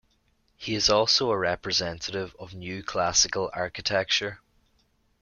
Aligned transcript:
He 0.57 0.73
is 0.73 0.89
also 0.89 1.29
a 1.29 1.37
representative 1.37 2.35
of 2.39 2.55
New 2.55 2.81
Classical 2.81 3.51
Architecture. 3.53 4.39